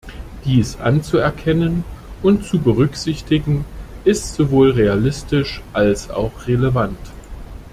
Dies 0.45 0.77
anzuerkennen 0.77 1.83
und 2.23 2.43
zu 2.43 2.57
berücksichtigen 2.57 3.65
ist 4.03 4.33
sowohl 4.33 4.71
realistisch 4.71 5.61
als 5.73 6.09
auch 6.09 6.47
relevant. 6.47 6.97